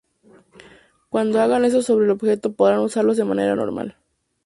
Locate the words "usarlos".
2.79-3.17